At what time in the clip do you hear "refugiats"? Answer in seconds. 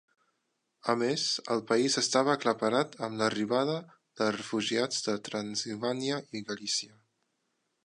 4.39-5.07